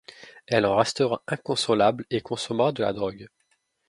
[0.47, 3.27] Elle en restera inconsolable et consommera de la drogue.